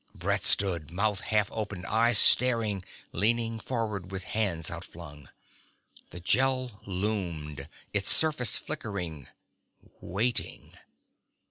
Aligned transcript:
Brett 0.15 0.43
stood, 0.43 0.89
mouth 0.89 1.19
half 1.21 1.47
open, 1.51 1.85
eyes 1.85 2.17
staring, 2.17 2.83
leaning 3.11 3.59
forward 3.59 4.11
with 4.11 4.23
hands 4.23 4.71
outflung. 4.71 5.29
The 6.09 6.19
Gel 6.19 6.81
loomed, 6.87 7.69
its 7.93 8.09
surface 8.09 8.57
flickering 8.57 9.27
waiting. 9.99 10.73